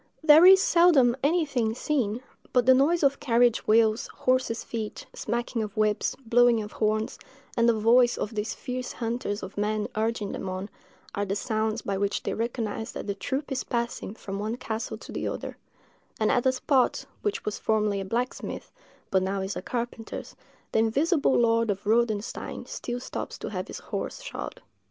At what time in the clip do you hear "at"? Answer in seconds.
16.31-16.47